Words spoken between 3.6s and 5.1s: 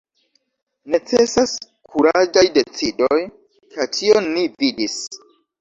kaj tion ni vidis.